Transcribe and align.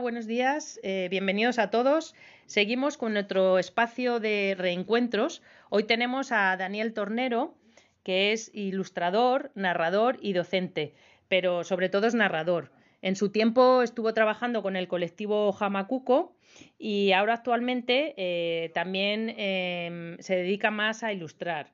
Buenos 0.00 0.26
días, 0.26 0.80
eh, 0.82 1.06
bienvenidos 1.08 1.60
a 1.60 1.70
todos. 1.70 2.14
Seguimos 2.46 2.96
con 2.96 3.12
nuestro 3.12 3.58
espacio 3.58 4.18
de 4.18 4.56
reencuentros. 4.58 5.40
Hoy 5.70 5.84
tenemos 5.84 6.32
a 6.32 6.56
Daniel 6.56 6.92
Tornero, 6.92 7.54
que 8.02 8.32
es 8.32 8.50
ilustrador, 8.54 9.52
narrador 9.54 10.18
y 10.20 10.32
docente, 10.32 10.94
pero 11.28 11.62
sobre 11.62 11.90
todo 11.90 12.08
es 12.08 12.14
narrador. 12.14 12.72
En 13.02 13.14
su 13.14 13.30
tiempo 13.30 13.82
estuvo 13.82 14.12
trabajando 14.14 14.62
con 14.62 14.74
el 14.74 14.88
colectivo 14.88 15.52
Jamacuco 15.52 16.34
y 16.76 17.12
ahora 17.12 17.34
actualmente 17.34 18.14
eh, 18.16 18.70
también 18.74 19.32
em, 19.36 20.18
se 20.18 20.34
dedica 20.34 20.72
más 20.72 21.04
a 21.04 21.12
ilustrar. 21.12 21.72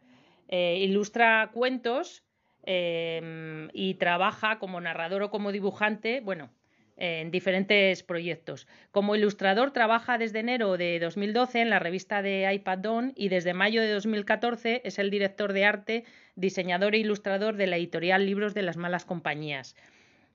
Eh, 0.48 0.78
ilustra 0.80 1.50
cuentos 1.54 2.22
em, 2.64 3.70
y 3.72 3.94
trabaja 3.94 4.58
como 4.58 4.78
narrador 4.80 5.22
o 5.22 5.30
como 5.30 5.52
dibujante, 5.52 6.20
bueno, 6.20 6.50
en 7.00 7.30
diferentes 7.30 8.02
proyectos. 8.02 8.68
Como 8.92 9.16
ilustrador 9.16 9.72
trabaja 9.72 10.18
desde 10.18 10.40
enero 10.40 10.76
de 10.76 11.00
2012 11.00 11.62
en 11.62 11.70
la 11.70 11.78
revista 11.78 12.22
de 12.22 12.52
iPad 12.52 12.80
y 13.16 13.28
desde 13.28 13.54
mayo 13.54 13.80
de 13.80 13.90
2014 13.90 14.82
es 14.84 14.98
el 14.98 15.10
director 15.10 15.52
de 15.52 15.64
arte, 15.64 16.04
diseñador 16.36 16.94
e 16.94 16.98
ilustrador 16.98 17.56
de 17.56 17.66
la 17.66 17.76
editorial 17.76 18.24
Libros 18.24 18.54
de 18.54 18.62
las 18.62 18.76
Malas 18.76 19.04
Compañías. 19.04 19.74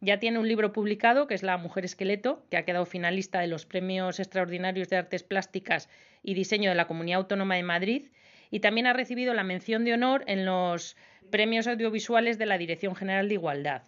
Ya 0.02 0.20
tiene 0.20 0.40
un 0.40 0.48
libro 0.48 0.74
publicado 0.74 1.28
que 1.28 1.36
es 1.36 1.44
La 1.44 1.58
Mujer 1.58 1.86
Esqueleto, 1.86 2.44
que 2.50 2.58
ha 2.58 2.66
quedado 2.66 2.86
finalista 2.86 3.40
de 3.40 3.48
los 3.48 3.66
Premios 3.66 4.20
Extraordinarios 4.20 4.90
de 4.90 4.98
Artes 4.98 5.24
Plásticas 5.24 5.88
y 6.24 6.34
Diseño 6.34 6.70
de 6.70 6.76
la 6.76 6.88
Comunidad 6.88 7.20
Autónoma 7.20 7.56
de 7.56 7.64
Madrid 7.64 8.08
y 8.52 8.60
también 8.60 8.88
ha 8.88 8.94
recibido 8.94 9.34
la 9.34 9.44
mención 9.44 9.86
de 9.86 9.94
honor 9.94 10.24
en 10.28 10.46
los 10.46 10.98
Premios 11.32 11.68
Audiovisuales 11.68 12.38
de 12.38 12.46
la 12.46 12.58
Dirección 12.58 12.96
General 12.96 13.28
de 13.28 13.36
Igualdad. 13.36 13.84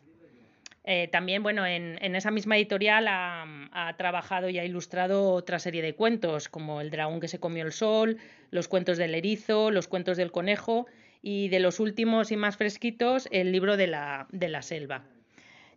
Eh, 0.89 1.09
también, 1.09 1.43
bueno, 1.43 1.65
en, 1.65 2.15
esa 2.15 2.31
misma 2.31 2.55
editorial 2.55 3.07
ha, 3.09 3.93
trabajado 3.97 4.47
y 4.47 4.57
ha 4.57 4.63
ilustrado 4.63 5.33
otra 5.33 5.59
serie 5.59 5.81
de 5.81 5.93
cuentos, 5.93 6.47
como 6.47 6.79
El 6.79 6.91
dragón 6.91 7.19
que 7.19 7.27
se 7.27 7.41
comió 7.41 7.65
el 7.65 7.73
sol, 7.73 8.17
Los 8.51 8.69
cuentos 8.69 8.97
del 8.97 9.13
erizo, 9.13 9.69
Los 9.69 9.89
cuentos 9.89 10.15
del 10.15 10.31
conejo 10.31 10.87
y 11.21 11.49
de 11.49 11.59
los 11.59 11.81
últimos 11.81 12.31
y 12.31 12.37
más 12.37 12.55
fresquitos, 12.55 13.27
El 13.31 13.51
libro 13.51 13.75
de 13.75 13.87
la, 13.87 14.27
de 14.29 14.47
la 14.47 14.61
selva. 14.61 15.03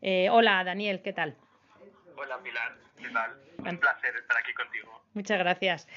Eh, 0.01 0.29
hola, 0.31 0.63
Daniel, 0.63 1.03
¿qué 1.03 1.13
tal? 1.13 1.35
Hola, 2.17 2.39
Pilar, 2.45 2.77
¿qué 2.97 3.09
tal? 3.09 3.33
Un 3.69 3.79
placer 3.79 4.15
estar 4.15 4.37
aquí 4.39 4.55
contigo. 4.55 5.03
Muchas 5.15 5.41
gracias. 5.41 5.89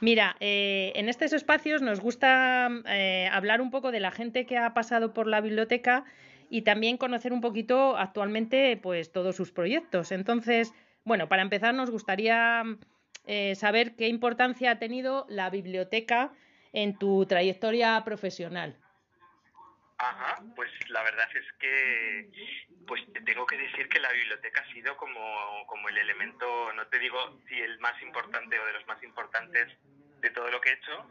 Mira, 0.00 0.34
eh, 0.40 0.92
en 0.94 1.10
estos 1.10 1.34
espacios 1.34 1.82
nos 1.82 2.00
gusta 2.00 2.70
hablar 3.30 3.60
un 3.60 3.70
poco 3.70 3.92
de 3.92 4.00
la 4.00 4.12
gente 4.12 4.46
que 4.46 4.56
ha 4.56 4.72
pasado 4.72 5.12
por 5.12 5.26
la 5.26 5.42
biblioteca 5.42 6.06
y 6.52 6.62
también 6.62 6.98
conocer 6.98 7.32
un 7.32 7.40
poquito 7.40 7.96
actualmente 7.96 8.76
pues 8.76 9.10
todos 9.10 9.34
sus 9.34 9.52
proyectos. 9.52 10.12
Entonces, 10.12 10.74
bueno, 11.02 11.26
para 11.26 11.40
empezar 11.40 11.72
nos 11.72 11.90
gustaría 11.90 12.62
eh, 13.26 13.54
saber 13.54 13.96
qué 13.96 14.08
importancia 14.08 14.72
ha 14.72 14.78
tenido 14.78 15.24
la 15.30 15.48
biblioteca 15.48 16.30
en 16.74 16.98
tu 16.98 17.24
trayectoria 17.24 18.04
profesional. 18.04 18.76
Ajá, 19.96 20.42
pues 20.54 20.70
la 20.90 21.02
verdad 21.02 21.26
es 21.34 21.46
que 21.58 22.28
pues 22.86 23.00
tengo 23.24 23.46
que 23.46 23.56
decir 23.56 23.88
que 23.88 24.00
la 24.00 24.12
biblioteca 24.12 24.60
ha 24.60 24.72
sido 24.74 24.94
como, 24.98 25.66
como 25.68 25.88
el 25.88 25.96
elemento, 25.96 26.70
no 26.74 26.86
te 26.88 26.98
digo 26.98 27.16
si 27.48 27.58
el 27.62 27.78
más 27.78 27.94
importante 28.02 28.58
o 28.58 28.66
de 28.66 28.74
los 28.74 28.86
más 28.86 29.02
importantes 29.02 29.68
de 30.20 30.28
todo 30.28 30.50
lo 30.50 30.60
que 30.60 30.68
he 30.68 30.74
hecho, 30.74 31.06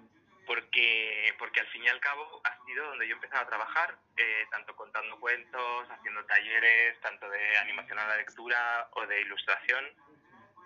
porque, 0.45 1.33
porque 1.37 1.59
al 1.59 1.67
fin 1.67 1.83
y 1.83 1.87
al 1.87 1.99
cabo 1.99 2.41
ha 2.43 2.65
sido 2.65 2.85
donde 2.87 3.07
yo 3.07 3.13
he 3.13 3.15
empezado 3.15 3.43
a 3.43 3.47
trabajar, 3.47 3.95
eh, 4.17 4.45
tanto 4.51 4.75
contando 4.75 5.19
cuentos, 5.19 5.89
haciendo 5.89 6.25
talleres, 6.25 6.99
tanto 7.01 7.29
de 7.29 7.57
animación 7.57 7.99
a 7.99 8.07
la 8.07 8.17
lectura 8.17 8.89
o 8.91 9.05
de 9.05 9.21
ilustración. 9.21 9.85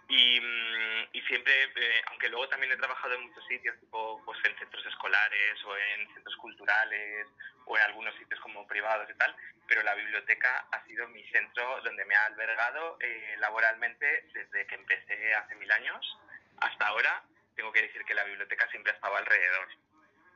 Y, 0.07 0.39
mm, 0.39 1.07
y 1.13 1.21
siempre, 1.23 1.63
eh, 1.63 2.01
aunque 2.11 2.29
luego 2.29 2.47
también 2.47 2.71
he 2.71 2.77
trabajado 2.77 3.15
en 3.15 3.21
muchos 3.21 3.45
sitios, 3.47 3.79
tipo 3.79 4.21
pues 4.23 4.39
en 4.45 4.57
centros 4.57 4.85
escolares 4.85 5.63
o 5.65 5.75
en 5.77 6.13
centros 6.13 6.35
culturales 6.37 7.27
o 7.65 7.75
en 7.75 7.83
algunos 7.83 8.15
sitios 8.15 8.39
como 8.39 8.67
privados 8.67 9.09
y 9.09 9.17
tal, 9.17 9.35
pero 9.67 9.81
la 9.81 9.95
biblioteca 9.95 10.67
ha 10.71 10.85
sido 10.85 11.07
mi 11.07 11.23
centro 11.29 11.81
donde 11.81 12.05
me 12.05 12.15
ha 12.15 12.25
albergado 12.25 12.97
eh, 12.99 13.35
laboralmente 13.39 14.27
desde 14.31 14.67
que 14.67 14.75
empecé 14.75 15.33
hace 15.33 15.55
mil 15.55 15.71
años 15.71 16.19
hasta 16.61 16.87
ahora 16.87 17.23
tengo 17.55 17.71
que 17.71 17.81
decir 17.81 18.03
que 18.05 18.13
la 18.13 18.23
biblioteca 18.23 18.67
siempre 18.69 18.91
ha 18.91 18.95
estado 18.95 19.15
alrededor. 19.15 19.67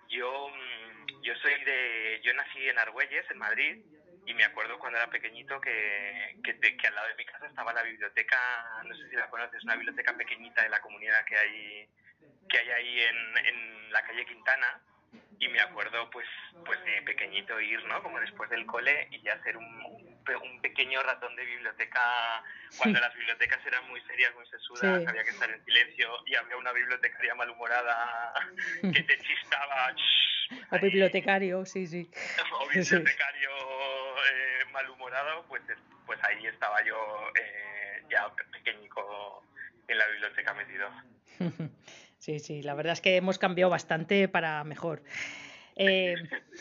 Yo, 0.09 0.49
mm, 0.49 1.21
yo 1.21 1.35
soy 1.35 1.63
de, 1.63 2.21
yo 2.23 2.33
nací 2.33 2.67
en 2.67 2.79
Argüelles, 2.79 3.29
en 3.29 3.37
Madrid, 3.37 3.83
y 4.25 4.33
me 4.33 4.43
acuerdo 4.43 4.77
cuando 4.79 4.97
era 4.97 5.09
pequeñito 5.09 5.59
que, 5.61 6.35
que, 6.43 6.87
al 6.87 6.95
lado 6.95 7.07
de 7.07 7.15
mi 7.15 7.25
casa 7.25 7.47
estaba 7.47 7.73
la 7.73 7.83
biblioteca, 7.83 8.37
no 8.83 8.95
sé 8.95 9.09
si 9.09 9.15
la 9.15 9.29
conoces, 9.29 9.63
una 9.63 9.75
biblioteca 9.75 10.15
pequeñita 10.15 10.63
de 10.63 10.69
la 10.69 10.81
comunidad 10.81 11.25
que 11.25 11.37
hay, 11.37 11.89
que 12.47 12.57
hay 12.59 12.69
ahí 12.69 13.01
en, 13.01 13.45
en 13.45 13.91
la 13.91 14.03
calle 14.03 14.25
Quintana, 14.25 14.81
y 15.39 15.47
me 15.47 15.61
acuerdo 15.61 16.09
pues 16.09 16.27
pues 16.65 16.83
de 16.83 17.01
pequeñito 17.03 17.59
ir 17.59 17.83
no 17.85 18.03
como 18.03 18.19
después 18.19 18.49
del 18.49 18.65
cole 18.65 19.07
y 19.11 19.21
ya 19.21 19.33
hacer 19.33 19.57
un, 19.57 19.78
un 20.35 20.61
pequeño 20.61 21.01
ratón 21.03 21.35
de 21.35 21.45
biblioteca 21.45 22.43
cuando 22.77 22.99
las 22.99 23.13
bibliotecas 23.15 23.65
eran 23.65 23.87
muy 23.89 24.01
serias 24.01 24.33
muy 24.35 24.45
sesudas 24.47 25.07
había 25.07 25.23
que 25.23 25.31
estar 25.31 25.49
en 25.49 25.63
silencio 25.65 26.09
y 26.25 26.35
había 26.35 26.57
una 26.57 26.71
bibliotecaria 26.71 27.35
malhumorada 27.35 28.33
que 28.81 29.03
te 29.03 29.19
chistaba 29.19 29.95
o 30.71 30.79
bibliotecario 30.79 31.65
sí 31.65 31.87
sí. 31.87 32.09
O 32.59 32.67
bibliotecario 32.67 33.49
eh, 34.31 34.65
malhumorado 34.71 35.45
pues 35.47 35.61
pues 36.05 36.19
ahí 36.23 36.47
estaba 36.47 36.83
yo 36.83 36.97
eh, 37.39 38.03
ya 38.09 38.33
pequeñico 38.51 39.43
en 39.87 39.97
la 39.97 40.07
biblioteca 40.07 40.53
metido. 40.53 40.89
Sí, 42.19 42.39
sí, 42.39 42.61
la 42.61 42.73
verdad 42.73 42.91
es 42.91 42.99
que 42.99 43.15
hemos 43.15 43.39
cambiado 43.39 43.71
bastante 43.71 44.27
para 44.27 44.65
mejor. 44.65 45.03
Eh, 45.81 46.15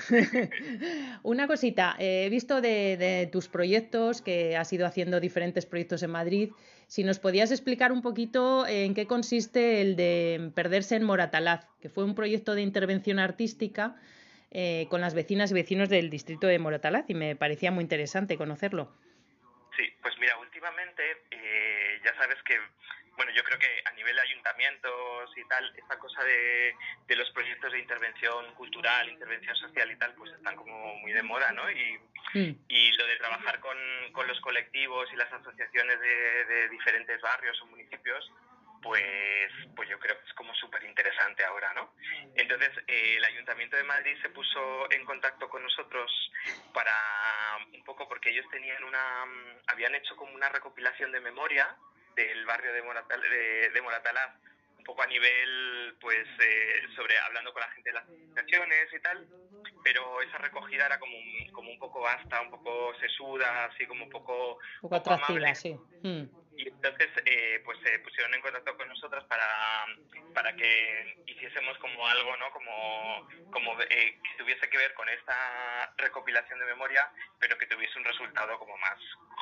una 1.25 1.49
cosita, 1.49 1.97
eh, 1.99 2.27
he 2.27 2.31
visto 2.31 2.61
de, 2.61 3.29
tus 3.33 3.49
proyectos 3.49 4.23
que 4.23 4.57
has 4.57 4.73
ido 4.73 4.87
haciendo 4.87 5.19
diferentes 5.19 5.67
proyectos 5.67 6.05
en 6.05 6.11
Madrid. 6.11 6.53
Si 6.87 7.03
nos 7.03 7.19
podías 7.19 7.51
explicar 7.51 7.91
un 7.91 8.01
poquito 8.01 8.65
en 8.69 8.95
qué 8.95 9.09
consiste 9.09 9.83
el 9.83 9.97
de 9.97 10.53
Perderse 10.55 10.95
en 10.95 11.03
Moratalaz, 11.03 11.67
que 11.81 11.89
fue 11.89 12.05
un 12.05 12.15
proyecto 12.15 12.55
de 12.55 12.63
intervención 12.63 13.19
artística 13.19 13.97
eh, 14.53 14.87
con 14.89 15.01
las 15.01 15.15
vecinas 15.15 15.51
y 15.51 15.55
vecinos 15.55 15.89
del 15.89 16.11
distrito 16.11 16.47
de 16.47 16.61
Moratalaz 16.61 17.11
y 17.11 17.15
me 17.15 17.35
parecía 17.35 17.73
muy 17.73 17.83
interesante 17.83 18.37
conocerlo. 18.37 18.95
Sí, 19.77 19.83
pues 20.01 20.15
mira, 20.21 20.39
últimamente 20.39 21.03
ya 22.05 22.15
sabes 22.15 22.39
que 22.45 22.55
bueno, 23.19 23.33
yo 23.33 23.43
creo 23.43 23.59
que 23.59 23.83
a 23.85 23.91
nivel 23.95 24.15
de 24.15 24.23
ayuntamientos 24.23 25.37
y 25.37 25.45
tal, 25.49 25.75
esta 25.77 25.99
cosa 25.99 26.23
de, 26.23 26.73
de, 27.09 27.17
los 27.17 27.29
proyectos 27.33 27.73
de 27.73 27.81
intervención 27.81 28.55
cultural, 28.55 29.09
intervención 29.09 29.57
social 29.57 29.91
y 29.91 29.97
tal, 29.97 30.15
pues 30.15 30.33
están 30.33 30.55
como 30.55 30.95
muy 30.99 31.13
de 31.13 31.23
moda, 31.25 31.51
¿no? 31.51 31.69
Y, 31.69 31.99
mm. 32.35 32.65
y 32.69 32.93
lo 32.93 33.07
de 33.09 33.17
trabajar 33.17 33.59
con, 33.59 33.77
con, 34.13 34.29
los 34.29 34.41
colectivos 34.41 35.09
y 35.13 35.17
las 35.17 35.33
asociaciones 35.33 35.99
de, 35.99 36.45
de 36.45 36.69
diferentes 36.69 37.21
barrios 37.21 37.61
o 37.61 37.67
municipios, 37.67 38.31
pues, 38.83 39.51
pues 39.75 39.89
yo 39.89 39.99
creo 39.99 40.17
que 40.17 40.29
es 40.29 40.35
como 40.35 40.55
súper 40.55 40.85
interesante 40.85 41.45
ahora, 41.45 41.73
¿no? 41.75 41.93
Entonces, 42.37 42.71
eh, 42.87 43.17
el 43.17 43.25
Ayuntamiento 43.25 43.77
de 43.77 43.83
Madrid 43.83 44.17
se 44.23 44.31
puso 44.31 44.91
en 44.93 45.05
contacto 45.05 45.49
con 45.49 45.61
nosotros 45.61 46.09
para 46.73 46.95
un 47.75 47.83
poco 47.83 48.07
porque 48.07 48.31
ellos 48.31 48.47
tenían 48.53 48.85
una, 48.85 49.25
habían 49.67 49.97
hecho 49.97 50.15
como 50.15 50.33
una 50.35 50.49
recopilación 50.51 51.11
de 51.11 51.21
memoria 51.21 51.77
del 52.19 52.45
barrio 52.47 52.73
de, 52.73 52.83
Moratal, 52.83 53.21
de, 53.21 53.81
Moratalaz, 53.83 54.35
un 54.77 54.85
poco 54.85 55.03
a 55.03 55.07
nivel, 55.07 55.95
pues, 56.01 56.27
eh, 56.41 56.83
sobre 56.97 57.17
hablando 57.19 57.53
con 57.53 57.61
la 57.61 57.71
gente 57.71 57.91
de 57.91 57.95
las 57.95 58.05
asociaciones 58.05 58.93
y 58.93 59.01
tal, 59.01 59.29
pero 59.85 60.21
esa 60.23 60.39
recogida 60.39 60.87
era 60.87 60.99
como 60.99 61.17
un, 61.17 61.53
como 61.53 61.71
un 61.71 61.79
poco 61.79 62.01
vasta, 62.01 62.41
un 62.41 62.51
poco 62.51 62.93
sesuda, 62.99 63.67
así 63.67 63.87
como 63.87 64.05
un 64.05 64.11
poco, 64.11 64.59
un 64.83 64.91
poco 64.91 64.97
atractiva, 64.97 65.55
sí. 65.55 65.75
Mm. 66.03 66.25
Y 66.57 66.69
entonces, 66.69 67.09
eh, 67.25 67.63
pues 67.65 67.79
se 67.85 68.01
pusieron 68.01 68.35
en 68.35 68.41
contacto 68.41 68.77
con 68.77 68.89
nosotras 68.89 69.25
para, 69.27 69.87
para 70.39 70.55
que 70.55 71.17
hiciésemos 71.27 71.77
como 71.79 72.07
algo, 72.07 72.37
¿no? 72.37 72.49
Como, 72.53 73.29
como 73.51 73.83
eh, 73.83 74.21
que 74.23 74.39
tuviese 74.39 74.71
que 74.71 74.79
ver 74.79 74.95
con 74.95 75.09
esta 75.09 75.93
recopilación 75.97 76.61
de 76.61 76.67
memoria, 76.67 77.11
pero 77.41 77.59
que 77.59 77.67
tuviese 77.67 77.99
un 77.99 78.05
resultado 78.05 78.57
como 78.57 78.77
más 78.79 78.97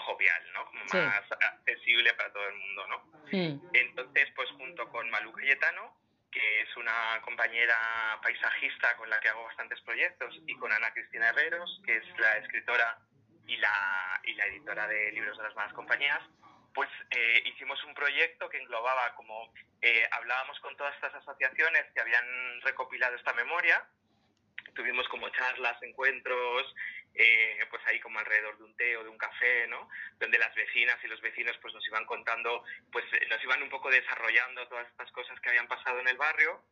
jovial, 0.07 0.53
¿no? 0.55 0.65
Como 0.65 0.85
más 0.87 1.23
accesible 1.33 2.15
para 2.15 2.33
todo 2.33 2.49
el 2.49 2.55
mundo, 2.55 2.87
¿no? 2.87 3.31
Entonces, 3.75 4.33
pues 4.35 4.49
junto 4.53 4.89
con 4.89 5.11
Malu 5.11 5.33
Cayetano, 5.33 5.95
que 6.33 6.63
es 6.63 6.77
una 6.79 7.21
compañera 7.21 8.19
paisajista 8.23 8.97
con 8.97 9.11
la 9.11 9.21
que 9.21 9.29
hago 9.29 9.45
bastantes 9.45 9.79
proyectos, 9.83 10.35
y 10.47 10.55
con 10.55 10.73
Ana 10.73 10.95
Cristina 10.95 11.29
Herreros, 11.29 11.83
que 11.85 11.99
es 11.99 12.05
la 12.19 12.39
escritora 12.39 12.99
y 13.47 13.59
la, 13.59 14.19
y 14.25 14.33
la 14.33 14.47
editora 14.47 14.89
de 14.89 15.13
libros 15.13 15.37
de 15.37 15.45
las 15.45 15.55
malas 15.57 15.75
compañías, 15.75 16.23
pues 16.77 16.91
eh, 17.11 17.43
hicimos 17.47 17.83
un 17.85 17.95
proyecto 17.95 18.51
que 18.51 18.59
englobaba 18.59 19.15
como 19.15 19.51
eh, 19.83 20.09
hablábamos 20.11 20.59
con 20.61 20.77
todas 20.77 20.95
estas 20.95 21.15
asociaciones 21.15 21.85
que 21.95 22.01
habían 22.01 22.61
recopilado 22.63 23.17
esta 23.17 23.33
memoria, 23.35 23.85
tuvimos 24.75 25.09
como 25.09 25.29
charlas, 25.31 25.83
encuentros 25.83 26.75
eh, 27.15 27.65
pues 27.71 27.83
ahí 27.87 27.99
como 28.01 28.19
alrededor 28.19 28.59
de 28.59 28.65
un 28.65 28.77
té 28.77 28.97
o 28.97 29.03
de 29.03 29.09
un 29.09 29.17
café, 29.17 29.67
¿no? 29.69 29.89
Donde 30.21 30.39
las 30.39 30.55
vecinas 30.55 30.99
y 31.03 31.09
los 31.09 31.21
vecinos 31.23 31.57
pues 31.63 31.73
nos 31.73 31.87
iban 31.87 32.05
contando, 32.05 32.63
pues 32.93 33.05
nos 33.31 33.43
iban 33.43 33.63
un 33.63 33.71
poco 33.71 33.91
desarrollando 33.91 34.69
todas 34.69 34.87
estas 34.89 35.11
cosas 35.13 35.41
que 35.41 35.49
habían 35.49 35.67
pasado 35.67 36.01
en 36.01 36.09
el 36.09 36.17
barrio 36.19 36.63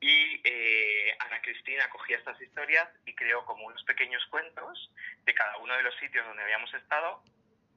y 0.00 0.40
eh, 0.44 1.16
Ana 1.20 1.40
Cristina 1.40 1.88
cogía 1.88 2.18
estas 2.18 2.40
historias 2.40 2.88
y 3.06 3.14
creó 3.14 3.44
como 3.44 3.66
unos 3.66 3.82
pequeños 3.84 4.24
cuentos 4.26 4.90
de 5.24 5.34
cada 5.34 5.56
uno 5.58 5.74
de 5.76 5.82
los 5.82 5.96
sitios 5.96 6.26
donde 6.26 6.42
habíamos 6.42 6.72
estado. 6.74 7.22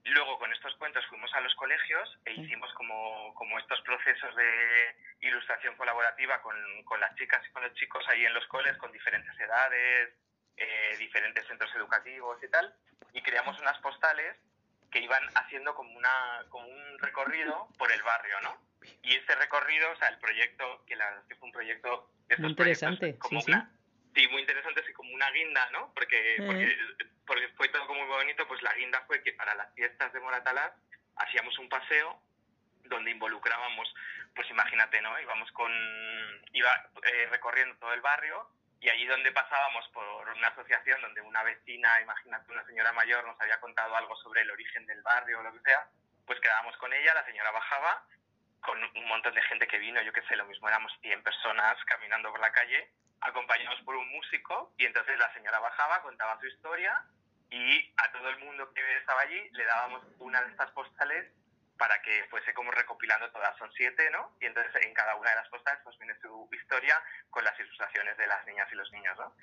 Luego 0.06 0.40
con 0.40 0.52
estos 0.52 0.76
cuentos 0.76 1.06
fuimos 1.08 1.34
a 1.34 1.42
los 1.42 1.54
colegios 1.56 2.20
e 2.26 2.34
hicimos 2.34 2.74
como, 2.74 3.34
como 3.36 3.60
estos 3.60 3.82
procesos 3.82 4.36
de 4.36 4.96
ilustración 5.22 5.76
colaborativa 5.76 6.42
con, 6.42 6.56
con 6.86 7.00
las 7.00 7.14
chicas 7.16 7.42
y 7.48 7.52
con 7.52 7.64
los 7.64 7.74
chicos 7.74 8.04
ahí 8.08 8.26
en 8.26 8.34
los 8.34 8.46
coles, 8.48 8.78
con 8.78 8.92
diferentes 8.92 9.38
edades, 9.40 10.10
eh, 10.58 10.96
diferentes 10.98 11.46
centros 11.48 11.74
educativos 11.76 12.42
y 12.44 12.50
tal. 12.50 12.74
Y 13.14 13.22
creamos 13.22 13.60
unas 13.60 13.78
postales 13.80 14.38
que 14.92 15.00
iban 15.00 15.24
haciendo 15.36 15.76
como, 15.76 15.96
una, 15.96 16.46
como 16.50 16.68
un 16.68 17.00
recorrido 17.00 17.68
por 17.78 17.92
el 17.92 18.02
barrio, 18.02 18.42
¿no? 18.42 18.58
Y 19.04 19.16
este 19.16 19.36
recorrido, 19.36 19.92
o 19.92 19.96
sea, 19.98 20.08
el 20.08 20.18
proyecto, 20.20 20.84
que 20.86 20.96
la 20.96 21.06
verdad 21.06 21.22
es 21.24 21.28
que 21.28 21.36
fue 21.36 21.48
un 21.48 21.54
proyecto... 21.54 22.12
muy 22.38 22.50
interesante, 22.50 23.18
como 23.18 23.42
sí, 23.42 23.52
sí. 23.52 23.60
Muy 24.28 24.42
interesante, 24.42 24.82
así 24.82 24.94
como 24.94 25.14
una 25.14 25.30
guinda, 25.32 25.70
¿no? 25.72 25.94
Porque, 25.94 26.36
eh. 26.36 26.44
porque, 26.46 26.78
porque, 27.26 27.48
fue 27.50 27.70
todo 27.70 27.86
como 27.88 28.06
muy 28.06 28.16
bonito, 28.16 28.48
pues 28.48 28.62
la 28.62 28.74
guinda 28.74 29.02
fue 29.08 29.24
que 29.24 29.34
para 29.34 29.56
las 29.56 29.74
fiestas 29.76 30.12
de 30.14 30.20
Moratalaz 30.20 30.74
hacíamos 31.16 31.58
un 31.60 31.70
paseo 31.70 32.22
donde 32.86 33.12
involucrábamos, 33.12 33.94
pues 34.36 34.50
imagínate, 34.50 35.02
¿no? 35.02 35.20
Íbamos 35.20 35.52
con, 35.52 35.72
iba 36.54 36.70
eh, 37.04 37.28
recorriendo 37.30 37.76
todo 37.78 37.94
el 37.94 38.02
barrio 38.02 38.50
y 38.82 38.90
allí 38.90 39.06
donde 39.06 39.32
pasábamos 39.32 39.88
por 39.90 40.06
una 40.30 40.48
asociación 40.48 41.02
donde 41.02 41.22
una 41.22 41.44
vecina, 41.44 42.02
imagínate 42.02 42.52
una 42.52 42.66
señora 42.66 42.94
mayor, 42.94 43.26
nos 43.26 43.40
había 43.42 43.60
contado 43.60 43.96
algo 43.96 44.16
sobre 44.18 44.42
el 44.42 44.52
origen 44.52 44.86
del 44.86 45.02
barrio 45.02 45.40
o 45.40 45.44
lo 45.44 45.54
que 45.54 45.60
sea, 45.60 45.88
pues 46.26 46.40
quedábamos 46.40 46.78
con 46.78 46.94
ella, 46.94 47.14
la 47.14 47.26
señora 47.26 47.52
bajaba 47.52 48.06
con 48.62 48.78
un 48.84 49.08
montón 49.08 49.34
de 49.34 49.42
gente 49.44 49.68
que 49.68 49.80
vino, 49.80 50.02
yo 50.02 50.14
qué 50.14 50.22
sé, 50.24 50.36
lo 50.36 50.46
mismo 50.46 50.68
éramos 50.68 50.92
100 51.02 51.24
personas 51.24 51.78
caminando 51.86 52.32
por 52.32 52.40
la 52.40 52.52
calle, 52.52 52.90
acompañados 53.22 53.82
por 53.82 53.96
un 53.96 54.10
músico, 54.10 54.74
y 54.78 54.86
entonces 54.86 55.18
la 55.18 55.34
señora 55.34 55.60
bajaba, 55.60 56.02
contaba 56.02 56.40
su 56.40 56.48
historia, 56.48 57.04
y 57.50 57.94
a 57.98 58.12
todo 58.12 58.30
el 58.30 58.38
mundo 58.40 58.72
que 58.74 58.98
estaba 58.98 59.22
allí 59.22 59.50
le 59.52 59.66
dábamos 59.66 60.04
una 60.20 60.42
de 60.42 60.52
estas 60.52 60.70
postales 60.72 61.26
para 61.80 62.02
que 62.02 62.26
fuese 62.30 62.54
como 62.54 62.72
recopilando 62.72 63.32
todas, 63.32 63.58
son 63.58 63.72
siete, 63.74 64.12
¿no? 64.12 64.36
Y 64.42 64.46
entonces 64.46 64.86
en 64.86 64.94
cada 64.94 65.16
una 65.16 65.30
de 65.30 65.38
las 65.38 65.48
postales 65.48 65.80
pues 65.84 65.98
viene 65.98 66.14
su 66.22 66.50
historia 66.52 67.02
con 67.30 67.44
las 67.44 67.58
ilustraciones 67.58 68.18
de 68.18 68.28
las 68.28 68.46
niñas 68.46 68.68
y 68.70 68.76
los 68.76 68.92
niños, 68.92 69.18
¿no? 69.18 69.34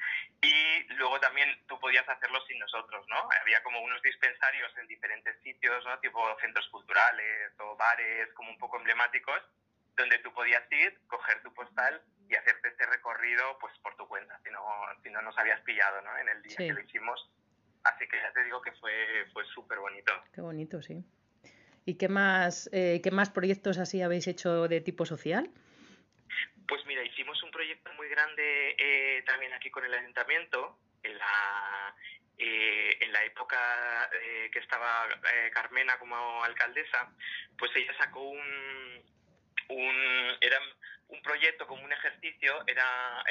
Y 0.43 0.84
luego 0.94 1.19
también 1.19 1.49
tú 1.67 1.81
podías 1.81 2.06
hacerlo 2.06 2.38
sin 2.46 2.58
nosotros, 2.58 3.08
¿no? 3.08 3.26
Había 3.40 3.62
como 3.62 3.81
unos 3.81 4.02
dispensarios 4.02 4.70
en 4.76 4.87
diferentes 4.87 5.40
sitios, 5.43 5.82
¿no? 5.87 5.99
Tipo 6.00 6.38
centros 6.38 6.69
culturales 6.69 7.52
o 7.58 7.75
bares 7.75 8.31
como 8.34 8.50
un 8.50 8.58
poco 8.58 8.76
emblemáticos, 8.76 9.43
donde 9.96 10.19
tú 10.19 10.31
podías 10.34 10.70
ir, 10.70 11.00
coger 11.06 11.43
tu 11.43 11.55
postal 11.55 12.02
y 12.28 12.34
hacerte 12.34 12.69
este 12.69 12.87
recorrido 12.87 13.58
pues 13.61 13.76
por 13.78 13.96
tu 13.96 14.06
cuenta, 14.08 14.38
si 14.44 14.50
no, 14.50 14.61
si 15.02 15.11
no 15.11 15.23
nos 15.23 15.37
habías 15.38 15.61
pillado, 15.62 16.00
¿no? 16.02 16.17
En 16.19 16.28
el 16.28 16.43
día 16.43 16.56
que 16.56 16.73
lo 16.73 16.81
hicimos. 16.81 17.31
Así 17.84 18.06
que 18.08 18.17
ya 18.17 18.32
te 18.32 18.43
digo 18.44 18.61
que 18.61 18.73
fue, 18.73 19.26
fue 19.32 19.44
súper 19.46 19.78
bonito. 19.78 20.12
Qué 20.34 20.40
bonito, 20.40 20.82
sí. 20.82 21.05
¿Y 21.84 21.99
qué 21.99 22.08
más, 22.08 22.69
eh, 22.73 23.00
qué 23.02 23.12
más 23.12 23.31
proyectos 23.31 23.78
así 23.78 24.02
habéis 24.02 24.26
hecho 24.26 24.67
de 24.67 24.81
tipo 24.81 25.06
social? 25.06 25.49
Pues 26.67 26.84
mira, 26.87 27.05
hicimos 27.05 27.40
un 27.44 27.52
proyecto 27.52 27.93
muy 27.94 28.08
grande 28.08 28.75
eh, 28.76 29.23
también 29.25 29.52
aquí 29.52 29.70
con 29.70 29.84
el 29.84 29.94
ayuntamiento, 29.94 30.81
en 31.05 31.17
la, 31.17 31.94
eh, 32.38 32.99
en 33.00 33.12
la 33.12 33.25
época 33.25 33.56
que 34.50 34.58
estaba 34.58 35.06
Carmena 35.52 35.96
como 35.99 36.43
alcaldesa, 36.43 37.08
pues 37.56 37.70
ella 37.76 37.96
sacó 37.99 38.20
un, 38.20 39.05
un, 39.69 40.37
era 40.40 40.58
un 41.08 41.22
proyecto 41.22 41.66
como 41.66 41.84
un 41.84 41.92
ejercicio, 41.92 42.62
era 42.66 43.24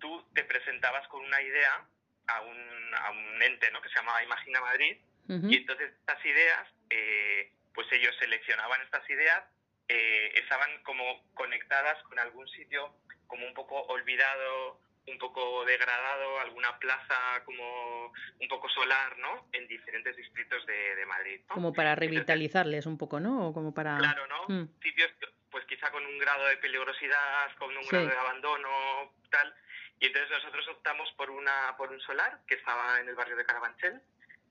tú 0.00 0.22
te 0.34 0.44
presentabas 0.44 1.06
con 1.08 1.24
una 1.24 1.40
idea 1.40 1.86
a 2.26 2.40
un, 2.42 2.94
a 2.94 3.10
un 3.10 3.42
ente 3.42 3.70
¿no? 3.70 3.80
que 3.80 3.88
se 3.88 3.96
llamaba 3.96 4.22
Imagina 4.22 4.60
Madrid, 4.60 4.98
y 5.28 5.56
entonces 5.56 5.92
estas 5.98 6.22
ideas 6.26 6.68
eh, 6.90 7.50
pues 7.74 7.90
ellos 7.92 8.14
seleccionaban 8.18 8.80
estas 8.82 9.08
ideas, 9.08 9.42
eh, 9.88 10.32
estaban 10.36 10.82
como 10.82 11.24
conectadas 11.34 12.02
con 12.04 12.18
algún 12.18 12.46
sitio 12.48 12.94
como 13.26 13.46
un 13.46 13.54
poco 13.54 13.80
olvidado, 13.82 14.80
un 15.06 15.18
poco 15.18 15.64
degradado, 15.64 16.40
alguna 16.40 16.78
plaza 16.78 17.42
como 17.44 18.12
un 18.40 18.48
poco 18.48 18.68
solar, 18.68 19.18
¿no? 19.18 19.48
En 19.52 19.66
diferentes 19.68 20.16
distritos 20.16 20.64
de, 20.66 21.06
Madrid. 21.06 21.40
Como 21.48 21.72
para 21.72 21.94
revitalizarles 21.94 22.86
un 22.86 22.96
poco, 22.96 23.20
¿no? 23.20 23.52
como 23.52 23.74
para... 23.74 23.98
Claro, 23.98 24.26
¿no? 24.26 24.46
Mm. 24.48 24.68
Sitios, 24.82 25.12
pues 25.50 25.64
quizá 25.66 25.90
con 25.90 26.04
un 26.04 26.18
grado 26.18 26.46
de 26.46 26.56
peligrosidad, 26.56 27.54
con 27.58 27.76
un 27.76 27.86
grado 27.86 28.08
de 28.08 28.16
abandono, 28.16 29.12
tal. 29.30 29.54
Y 30.00 30.06
entonces 30.06 30.30
nosotros 30.30 30.66
optamos 30.68 31.12
por 31.12 31.30
una 31.30 31.76
por 31.76 31.90
un 31.90 32.00
solar 32.00 32.40
que 32.46 32.54
estaba 32.54 33.00
en 33.00 33.08
el 33.08 33.14
barrio 33.14 33.36
de 33.36 33.44
Carabanchel, 33.44 34.00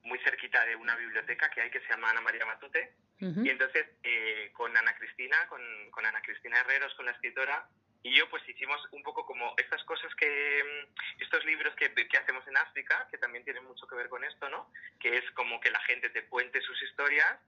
muy 0.03 0.19
cerquita 0.19 0.63
de 0.65 0.75
una 0.75 0.95
biblioteca 0.95 1.49
que 1.49 1.61
hay 1.61 1.69
que 1.69 1.81
se 1.81 1.89
llama 1.89 2.11
Ana 2.11 2.21
María 2.21 2.45
Matute. 2.45 2.93
Y 3.19 3.49
entonces 3.49 3.85
eh, 4.03 4.51
con 4.51 4.75
Ana 4.75 4.93
Cristina, 4.97 5.47
con, 5.47 5.61
con, 5.91 6.05
Ana 6.05 6.21
Cristina 6.21 6.59
Herreros, 6.59 6.93
con 6.95 7.05
la 7.05 7.13
escritora, 7.13 7.69
y 8.03 8.13
yo 8.13 8.29
pues 8.29 8.47
hicimos 8.47 8.79
un 8.91 9.01
poco 9.01 9.25
como 9.25 9.53
estas 9.57 9.83
cosas 9.85 10.13
que, 10.15 10.63
mm, 10.63 11.21
estos 11.21 11.45
libros 11.45 11.73
que, 11.75 11.93
que 11.93 12.17
hacemos 12.17 12.45
en 12.47 12.57
África, 12.57 13.07
que 13.09 13.17
también 13.17 13.43
tienen 13.43 13.63
mucho 13.63 13.87
que 13.87 13.95
ver 13.95 14.09
con 14.09 14.23
esto, 14.23 14.49
¿no? 14.49 14.71
Que 14.99 15.17
es 15.17 15.31
como 15.31 15.59
que 15.59 15.71
la 15.71 15.81
gente 15.81 16.09
te 16.09 16.25
cuente 16.25 16.61
sus 16.61 16.81
historias 16.83 17.39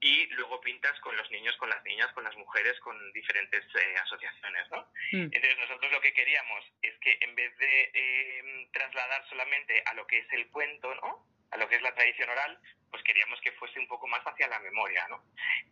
y 0.00 0.26
luego 0.34 0.60
pintas 0.60 0.98
con 1.00 1.16
los 1.16 1.30
niños, 1.30 1.56
con 1.56 1.70
las 1.70 1.82
niñas, 1.84 2.12
con 2.12 2.24
las 2.24 2.36
mujeres, 2.36 2.78
con 2.80 3.12
diferentes 3.12 3.64
eh, 3.76 3.94
asociaciones, 4.02 4.68
¿no? 4.70 4.82
Mm. 5.12 5.30
Entonces 5.30 5.58
nosotros 5.58 5.92
lo 5.92 6.00
que 6.00 6.12
queríamos 6.12 6.64
es 6.82 6.98
que 6.98 7.18
en 7.20 7.34
vez 7.36 7.56
de 7.58 7.90
eh, 7.94 8.68
trasladar 8.72 9.24
solamente 9.28 9.82
a 9.86 9.94
lo 9.94 10.06
que 10.08 10.18
es 10.18 10.32
el 10.32 10.48
cuento, 10.50 10.92
¿no? 10.96 11.32
a 11.52 11.58
lo 11.58 11.68
que 11.68 11.76
es 11.76 11.82
la 11.82 11.94
tradición 11.94 12.30
oral, 12.30 12.58
pues 12.92 13.02
queríamos 13.04 13.40
que 13.40 13.50
fuese 13.52 13.80
un 13.80 13.88
poco 13.88 14.06
más 14.06 14.22
hacia 14.22 14.46
la 14.48 14.60
memoria, 14.60 15.06
¿no? 15.08 15.24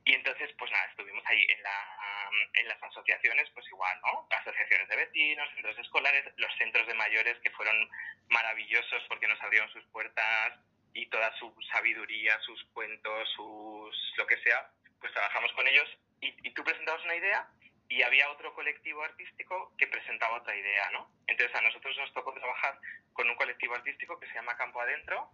Y 0.07 0.15
entonces, 0.15 0.51
pues 0.59 0.73
nada, 0.73 0.87
estuvimos 0.87 1.23
ahí 1.27 1.47
en, 1.51 1.63
la, 1.63 2.31
en 2.55 2.67
las 2.67 2.83
asociaciones, 2.83 3.49
pues 3.51 3.67
igual, 3.69 4.01
¿no? 4.01 4.27
Asociaciones 4.31 4.89
de 4.89 4.97
vecinos, 4.97 5.49
centros 5.55 5.79
escolares, 5.79 6.25
los 6.39 6.53
centros 6.57 6.87
de 6.87 6.95
mayores 6.95 7.39
que 7.41 7.51
fueron 7.51 7.89
maravillosos 8.31 9.05
porque 9.07 9.29
nos 9.29 9.41
abrieron 9.43 9.71
sus 9.71 9.85
puertas 9.93 10.59
y 10.95 11.07
toda 11.07 11.31
su 11.39 11.55
sabiduría, 11.71 12.41
sus 12.41 12.65
cuentos, 12.73 13.29
sus 13.37 14.15
lo 14.17 14.27
que 14.27 14.39
sea, 14.39 14.71
pues 14.99 15.13
trabajamos 15.13 15.53
con 15.53 15.69
ellos 15.69 15.89
y, 16.23 16.35
y 16.49 16.55
tú 16.55 16.65
presentabas 16.65 17.05
una 17.05 17.17
idea 17.17 17.47
y 17.91 18.03
había 18.03 18.31
otro 18.31 18.55
colectivo 18.55 19.03
artístico 19.03 19.75
que 19.77 19.89
presentaba 19.89 20.39
otra 20.39 20.57
idea, 20.57 20.91
¿no? 20.91 21.11
Entonces 21.27 21.55
a 21.55 21.61
nosotros 21.61 21.95
nos 21.99 22.15
tocó 22.15 22.33
trabajar 22.33 22.79
con 23.13 23.29
un 23.29 23.37
colectivo 23.37 23.75
artístico 23.75 24.19
que 24.19 24.27
se 24.29 24.35
llama 24.35 24.57
Campo 24.57 24.81
Adentro, 24.81 25.31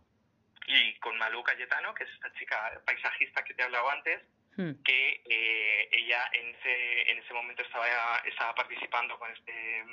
y 0.67 0.95
con 0.99 1.17
Malú 1.19 1.43
Cayetano, 1.43 1.95
que 1.95 2.05
es 2.05 2.11
esta 2.11 2.33
chica 2.35 2.81
paisajista 2.85 3.45
que 3.45 3.55
te 3.55 3.63
he 3.63 3.65
hablado 3.65 3.91
antes, 3.91 4.21
hmm. 4.57 4.83
que 4.85 5.23
eh, 5.29 5.89
ella 5.93 6.29
en 6.33 6.55
ese, 6.55 7.11
en 7.11 7.19
ese 7.19 7.35
momento 7.35 7.63
estaba, 7.63 8.19
estaba 8.25 8.55
participando 8.55 9.19
con 9.19 9.31
este, 9.33 9.85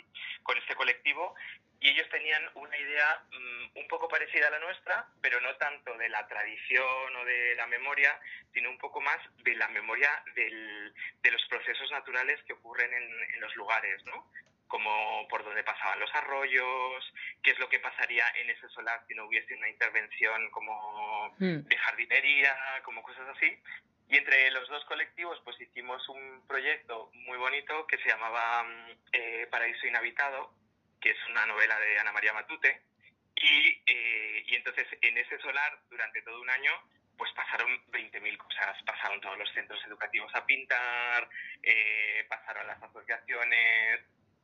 con 0.42 0.58
este 0.58 0.76
colectivo 0.76 1.36
y 1.80 1.90
ellos 1.90 2.08
tenían 2.10 2.42
una 2.56 2.78
idea 2.78 3.24
mm, 3.30 3.78
un 3.78 3.88
poco 3.90 4.08
parecida 4.08 4.48
a 4.48 4.52
la 4.52 4.60
nuestra, 4.60 5.06
pero 5.22 5.42
no 5.42 5.54
tanto 5.58 5.98
de 5.98 6.08
la 6.08 6.26
tradición 6.28 7.16
o 7.18 7.26
de 7.26 7.56
la 7.56 7.68
memoria, 7.68 8.18
sino 8.54 8.70
un 8.70 8.78
poco 8.78 9.02
más 9.02 9.18
de 9.44 9.54
la 9.56 9.68
memoria 9.68 10.10
del, 10.34 10.94
de 11.22 11.32
los 11.32 11.46
procesos 11.48 11.92
naturales 11.92 12.42
que 12.44 12.54
ocurren 12.54 12.92
en, 12.94 13.24
en 13.34 13.42
los 13.42 13.54
lugares, 13.58 14.04
¿no? 14.06 14.32
Como 14.74 15.28
por 15.28 15.44
dónde 15.44 15.64
pasaban 15.64 16.00
los 16.00 16.10
arroyos, 16.16 17.14
qué 17.44 17.52
es 17.52 17.60
lo 17.60 17.70
que 17.70 17.78
pasaría 17.78 18.26
en 18.42 18.50
ese 18.50 18.68
solar 18.70 19.06
si 19.08 19.14
no 19.14 19.26
hubiese 19.26 19.54
una 19.54 19.70
intervención 19.70 20.50
como 20.50 21.30
hmm. 21.38 21.60
de 21.60 21.78
jardinería, 21.78 22.58
como 22.82 23.04
cosas 23.04 23.30
así. 23.36 23.56
Y 24.10 24.18
entre 24.18 24.50
los 24.50 24.68
dos 24.70 24.84
colectivos 24.86 25.40
pues 25.46 25.62
hicimos 25.62 26.10
un 26.10 26.42
proyecto 26.48 27.12
muy 27.14 27.38
bonito 27.38 27.86
que 27.86 28.00
se 28.00 28.10
llamaba 28.10 28.64
mm, 28.64 28.92
eh, 29.12 29.48
Paraíso 29.52 29.86
Inhabitado, 29.86 30.52
que 31.00 31.12
es 31.12 31.18
una 31.30 31.46
novela 31.46 31.78
de 31.80 32.00
Ana 32.00 32.12
María 32.12 32.34
Matute. 32.34 32.82
Y, 33.36 33.80
eh, 33.86 34.44
y 34.48 34.56
entonces 34.56 34.88
en 35.02 35.20
ese 35.20 35.38
solar 35.38 35.82
durante 35.92 36.24
todo 36.24 36.42
un 36.42 36.50
año 36.50 36.72
pues 37.16 37.32
pasaron 37.34 37.70
20.000 37.92 38.38
cosas, 38.38 38.82
pasaron 38.88 39.22
todos 39.22 39.38
los 39.38 39.54
centros 39.54 39.80
educativos 39.86 40.34
a 40.34 40.44
pintar, 40.48 41.30
eh, 41.62 42.26
pasaron 42.28 42.66
las 42.66 42.82
asociaciones, 42.82 44.02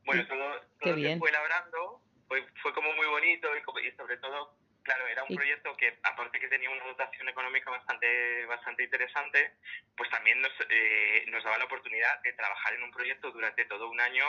bueno, 0.10 0.28
todo, 0.28 0.62
todo 0.80 0.96
se 0.96 1.18
fue 1.18 1.32
labrando, 1.32 2.02
fue, 2.28 2.44
fue 2.62 2.74
como 2.74 2.92
muy 2.94 3.06
bonito 3.06 3.48
y, 3.56 3.92
sobre 3.92 4.18
todo, 4.18 4.56
claro, 4.82 5.08
era 5.08 5.24
un 5.24 5.36
proyecto 5.36 5.78
que 5.78 6.00
aparte 6.02 6.40
que 6.40 6.48
tenía 6.48 6.70
una 6.72 6.84
dotación 6.86 7.30
económica 7.30 7.70
bastante, 7.70 8.46
bastante 8.48 8.84
interesante, 8.84 9.54
pues 9.96 10.10
también 10.10 10.42
nos, 10.42 10.52
eh, 10.70 11.26
nos 11.28 11.44
daba 11.44 11.60
la 11.60 11.66
oportunidad 11.66 12.22
de 12.24 12.34
trabajar 12.34 12.74
en 12.74 12.84
un 12.84 12.92
proyecto 12.92 13.32
durante 13.32 13.66
todo 13.66 13.88
un 13.88 14.02
año 14.02 14.26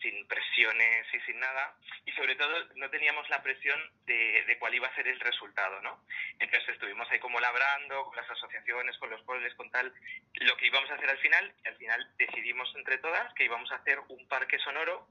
sin 0.00 0.26
presiones 0.26 1.06
y 1.12 1.20
sin 1.20 1.38
nada, 1.40 1.76
y 2.04 2.12
sobre 2.12 2.36
todo 2.36 2.52
no 2.76 2.90
teníamos 2.90 3.28
la 3.30 3.42
presión 3.42 3.80
de, 4.06 4.44
de, 4.46 4.58
cuál 4.58 4.74
iba 4.74 4.88
a 4.88 4.94
ser 4.94 5.08
el 5.08 5.18
resultado, 5.20 5.80
¿no? 5.82 6.04
Entonces 6.38 6.70
estuvimos 6.70 7.10
ahí 7.10 7.18
como 7.18 7.40
labrando 7.40 8.04
con 8.04 8.16
las 8.16 8.30
asociaciones, 8.30 8.98
con 8.98 9.10
los 9.10 9.22
pueblos, 9.22 9.54
con 9.54 9.70
tal, 9.70 9.92
lo 10.34 10.56
que 10.56 10.66
íbamos 10.66 10.90
a 10.90 10.94
hacer 10.94 11.08
al 11.08 11.18
final, 11.18 11.54
y 11.64 11.68
al 11.68 11.76
final 11.76 12.10
decidimos 12.18 12.72
entre 12.76 12.98
todas 12.98 13.32
que 13.34 13.44
íbamos 13.44 13.70
a 13.72 13.76
hacer 13.76 13.98
un 14.08 14.28
parque 14.28 14.58
sonoro 14.58 15.08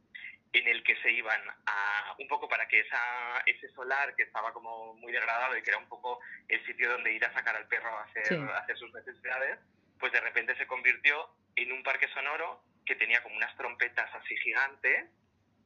en 0.54 0.68
el 0.68 0.84
que 0.84 0.96
se 1.02 1.12
iban 1.12 1.42
a 1.66 2.16
un 2.20 2.28
poco 2.28 2.48
para 2.48 2.68
que 2.68 2.80
esa, 2.80 3.42
ese 3.48 3.68
solar 3.70 4.16
que 4.16 4.24
estaba 4.24 4.54
como 4.54 4.94
muy 4.96 5.12
degradado 5.12 5.58
y 5.58 5.64
que 5.64 5.72
era 5.72 5.80
un 5.80 5.90
poco 5.90 6.20
el 6.48 6.64
sitio 6.66 6.92
donde 6.92 7.12
ir 7.12 7.26
a 7.26 7.34
sacar 7.34 7.56
al 7.56 7.68
perro 7.68 7.90
a 7.90 8.04
hacer, 8.04 8.40
a 8.40 8.58
hacer 8.60 8.78
sus 8.78 8.94
necesidades, 8.94 9.60
pues 10.00 10.12
de 10.12 10.22
repente 10.22 10.56
se 10.56 10.68
convirtió 10.68 11.28
en 11.56 11.72
un 11.72 11.82
parque 11.82 12.08
sonoro 12.10 12.62
que 12.86 12.96
tenía 12.96 13.22
como 13.24 13.36
unas 13.36 13.56
trompetas 13.56 14.10
así 14.14 14.36
gigantes. 14.38 15.06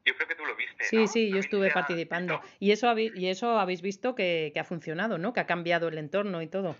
Yo 0.05 0.15
creo 0.15 0.27
que 0.27 0.35
tú 0.35 0.45
lo 0.45 0.55
viste. 0.55 0.85
Sí, 0.85 1.07
sí, 1.07 1.29
yo 1.29 1.39
estuve 1.39 1.69
participando. 1.71 2.41
Y 2.59 2.71
eso, 2.71 2.87
habéis, 2.89 3.13
y 3.15 3.27
eso 3.29 3.59
habéis 3.59 3.81
visto 3.81 4.15
que, 4.15 4.51
que 4.53 4.59
ha 4.59 4.63
funcionado, 4.63 5.17
¿no? 5.17 5.33
Que 5.33 5.41
ha 5.41 5.45
cambiado 5.45 5.89
el 5.89 5.97
entorno 5.97 6.41
y 6.41 6.47
todo. 6.47 6.77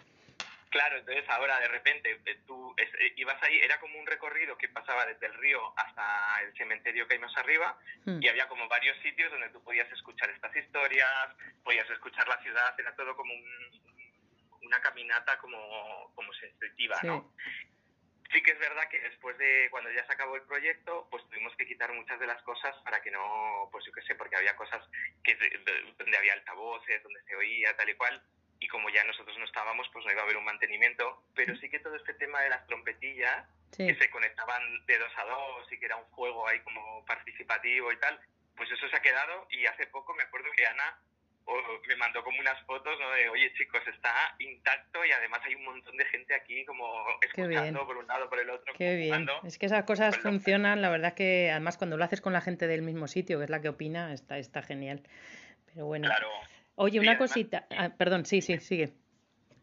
Claro, 0.70 0.98
entonces 0.98 1.24
ahora 1.29 1.60
de 1.60 1.70
repente 1.70 2.20
eh, 2.25 2.39
tú 2.46 2.74
eh, 2.77 3.13
ibas 3.15 3.41
ahí, 3.41 3.58
era 3.60 3.79
como 3.79 3.98
un 4.00 4.06
recorrido 4.06 4.58
que 4.58 4.67
pasaba 4.67 5.06
desde 5.06 5.27
el 5.27 5.34
río 5.36 5.62
hasta 5.77 6.41
el 6.44 6.53
cementerio 6.58 7.08
que 7.08 7.13
hay 7.13 7.20
más 7.20 7.36
arriba 7.38 7.77
hmm. 8.06 8.22
y 8.22 8.27
había 8.27 8.48
como 8.48 8.67
varios 8.67 8.98
sitios 9.01 9.32
donde 9.32 9.50
tú 9.50 9.63
podías 9.63 9.89
escuchar 9.91 10.29
estas 10.29 10.53
historias, 10.56 11.10
podías 11.63 11.89
escuchar 11.89 12.27
la 12.27 12.38
ciudad, 12.41 12.77
era 12.77 12.94
todo 12.96 13.15
como 13.15 13.34
una 14.62 14.82
caminata 14.82 15.38
como, 15.38 16.12
como 16.15 16.34
sensitiva, 16.34 17.00
¿no? 17.03 17.32
Sí 18.38 18.44
que 18.44 18.51
es 18.51 18.60
verdad 18.60 18.88
que 18.88 19.00
después 19.00 19.36
de 19.39 19.67
cuando 19.72 19.89
ya 19.89 20.06
se 20.06 20.13
acabó 20.13 20.36
el 20.36 20.44
proyecto, 20.44 21.08
pues 21.10 21.24
tuvimos 21.27 21.56
que 21.56 21.65
quitar 21.65 21.91
muchas 21.91 22.20
de 22.20 22.27
las 22.27 22.39
cosas 22.44 22.75
para 22.84 23.01
que 23.01 23.10
no, 23.10 23.67
pues 23.72 23.84
yo 23.84 23.91
qué 23.91 24.03
sé, 24.03 24.13
porque 24.13 24.36
había 24.36 24.56
cosas 24.56 24.79
que 25.24 25.36
donde 25.98 26.15
había 26.15 26.34
altavoces, 26.34 27.01
donde 27.01 27.24
se 27.24 27.36
oía, 27.36 27.75
tal 27.75 27.89
y 27.89 27.96
cual, 27.96 28.22
y 28.60 28.67
como 28.67 28.91
ya 28.91 29.03
nosotros 29.06 29.36
no 29.39 29.46
estábamos, 29.46 29.89
pues 29.91 30.06
no 30.06 30.12
iba 30.12 30.22
a 30.22 30.24
haber 30.25 30.38
un 30.38 30.46
mantenimiento, 30.46 31.24
pero 31.34 31.56
sí 31.56 31.67
que 31.67 31.79
todo 31.79 31.96
este 31.96 32.13
tema 32.13 32.39
de 32.41 32.50
las 32.50 32.67
trompetillas, 32.67 33.48
que 33.75 33.96
se 33.96 34.10
conectaban 34.12 34.86
de 34.86 35.00
dos 35.00 35.12
a 35.17 35.24
dos 35.24 35.72
y 35.72 35.79
que 35.79 35.88
era 35.88 35.96
un 35.96 36.06
juego 36.12 36.48
ahí 36.48 36.60
como 36.60 37.03
participativo 37.06 37.91
y 37.91 37.98
tal, 37.98 38.22
pues 38.56 38.70
eso 38.70 38.88
se 38.88 38.98
ha 38.98 39.01
quedado. 39.01 39.48
Y 39.50 39.65
hace 39.65 39.88
poco 39.88 40.13
me 40.13 40.22
acuerdo 40.22 40.51
que 40.56 40.67
Ana 40.67 41.01
me 41.87 41.95
mandó 41.95 42.23
como 42.23 42.39
unas 42.39 42.61
fotos 42.65 42.99
¿no? 42.99 43.09
de, 43.11 43.29
oye 43.29 43.53
chicos, 43.53 43.81
está 43.87 44.35
intacto 44.39 45.03
y 45.05 45.11
además 45.11 45.39
hay 45.45 45.55
un 45.55 45.65
montón 45.65 45.95
de 45.95 46.05
gente 46.05 46.35
aquí 46.35 46.65
como 46.65 46.85
escuchando 47.21 47.85
por 47.85 47.97
un 47.97 48.07
lado, 48.07 48.29
por 48.29 48.39
el 48.39 48.49
otro. 48.49 48.73
Qué 48.77 48.95
bien. 48.95 49.27
Es 49.45 49.57
que 49.57 49.65
esas 49.65 49.85
cosas 49.85 50.17
funcionan, 50.17 50.81
la 50.81 50.89
verdad 50.89 51.13
que 51.13 51.49
además 51.51 51.77
cuando 51.77 51.97
lo 51.97 52.03
haces 52.03 52.21
con 52.21 52.33
la 52.33 52.41
gente 52.41 52.67
del 52.67 52.81
mismo 52.81 53.07
sitio, 53.07 53.37
que 53.37 53.45
es 53.45 53.49
la 53.49 53.61
que 53.61 53.69
opina, 53.69 54.13
está, 54.13 54.37
está 54.37 54.61
genial. 54.61 55.01
Pero 55.73 55.85
bueno. 55.85 56.07
Claro. 56.07 56.29
Oye, 56.75 56.99
una 56.99 57.17
cosita. 57.17 57.65
Ah, 57.71 57.89
perdón, 57.97 58.25
sí, 58.25 58.41
sí, 58.41 58.59
sigue. 58.59 58.91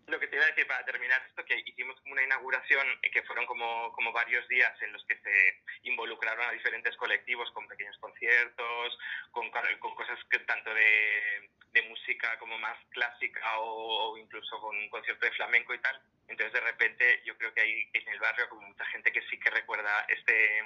Lo 0.06 0.18
que 0.20 0.26
te 0.26 0.36
iba 0.36 0.44
a 0.44 0.48
decir 0.48 0.66
para 0.66 0.84
terminar 0.84 1.22
esto, 1.28 1.44
que 1.44 1.62
hicimos 1.64 1.98
como 2.00 2.12
una 2.12 2.24
inauguración 2.24 2.86
que 3.00 3.22
fueron 3.22 3.46
como, 3.46 3.92
como 3.92 4.12
varios 4.12 4.46
días 4.48 4.72
en 4.82 4.92
los 4.92 5.04
que 5.04 5.16
se 5.16 5.62
involucraron 5.84 6.46
a 6.46 6.52
diferentes 6.52 6.94
colectivos 6.96 7.50
con 7.52 7.66
pequeños 7.68 7.96
conciertos, 7.98 8.98
con, 9.30 9.50
con 9.50 9.94
cosas 9.94 10.18
que 10.28 10.40
tanto 10.40 10.74
de 10.74 11.50
de 11.74 11.82
música 11.82 12.38
como 12.38 12.56
más 12.58 12.78
clásica 12.90 13.58
o, 13.58 14.16
incluso 14.16 14.58
con 14.60 14.76
un 14.76 14.88
concierto 14.88 15.26
de 15.26 15.32
flamenco 15.32 15.74
y 15.74 15.78
tal. 15.80 16.00
Entonces 16.28 16.52
de 16.52 16.60
repente 16.60 17.20
yo 17.26 17.36
creo 17.36 17.52
que 17.52 17.60
hay 17.60 17.88
en 17.92 18.08
el 18.08 18.20
barrio 18.20 18.48
como 18.48 18.62
mucha 18.68 18.84
gente 18.86 19.12
que 19.12 19.20
sí 19.28 19.38
que 19.38 19.50
recuerda 19.50 20.06
este 20.08 20.64